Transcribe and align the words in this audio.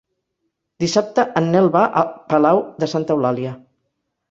Dissabte 0.83 1.25
en 1.41 1.51
Nel 1.57 1.69
va 1.77 1.85
a 2.03 2.05
Palau 2.33 2.65
de 2.83 2.91
Santa 2.97 3.17
Eulàlia. 3.21 3.57